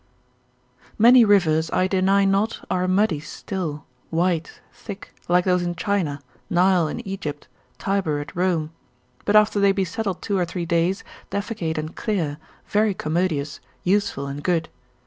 [0.97, 6.87] Many rivers I deny not are muddy still, white, thick, like those in China, Nile
[6.87, 8.71] in Egypt, Tiber at Rome,
[9.25, 14.25] but after they be settled two or three days, defecate and clear, very commodious, useful
[14.25, 14.69] and good.